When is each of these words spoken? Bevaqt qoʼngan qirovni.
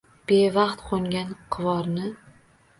Bevaqt 0.27 0.79
qoʼngan 0.87 1.29
qirovni. 1.53 2.07